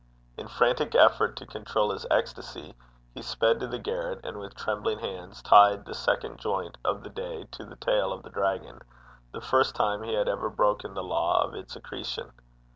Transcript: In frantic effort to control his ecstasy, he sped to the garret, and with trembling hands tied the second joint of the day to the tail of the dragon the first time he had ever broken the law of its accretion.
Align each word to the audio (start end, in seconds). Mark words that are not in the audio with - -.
In 0.35 0.47
frantic 0.47 0.95
effort 0.95 1.35
to 1.35 1.45
control 1.45 1.91
his 1.91 2.07
ecstasy, 2.09 2.73
he 3.13 3.21
sped 3.21 3.59
to 3.59 3.67
the 3.67 3.77
garret, 3.77 4.19
and 4.25 4.39
with 4.39 4.55
trembling 4.55 4.97
hands 4.97 5.43
tied 5.43 5.85
the 5.85 5.93
second 5.93 6.39
joint 6.39 6.75
of 6.83 7.03
the 7.03 7.09
day 7.11 7.43
to 7.51 7.65
the 7.65 7.75
tail 7.75 8.11
of 8.11 8.23
the 8.23 8.31
dragon 8.31 8.81
the 9.31 9.41
first 9.41 9.75
time 9.75 10.01
he 10.01 10.15
had 10.15 10.27
ever 10.27 10.49
broken 10.49 10.95
the 10.95 11.03
law 11.03 11.43
of 11.43 11.53
its 11.53 11.75
accretion. 11.75 12.31